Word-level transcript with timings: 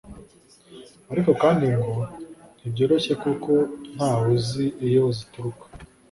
ariko 1.11 1.31
kandi 1.41 1.65
ngo 1.77 1.95
ntibyoroshye 2.57 3.13
kuko 3.23 3.51
ntawe 3.95 4.27
uzi 4.35 4.65
iyo 4.87 5.03
zituruka 5.17 5.65